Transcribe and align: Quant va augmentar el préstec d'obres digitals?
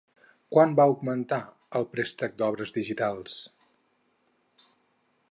Quant 0.53 0.71
va 0.77 0.85
augmentar 0.91 1.37
el 1.79 1.85
préstec 1.91 2.33
d'obres 2.41 2.73
digitals? 2.77 3.35